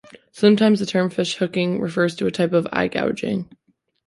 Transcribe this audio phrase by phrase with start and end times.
[0.31, 3.47] Sometimes, the term fish hooking refers to a type of eye gouging.